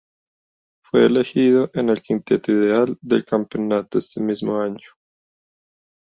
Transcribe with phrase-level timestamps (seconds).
[0.81, 4.89] Fue elegido en el quinteto ideal del campeonato ese mismo año.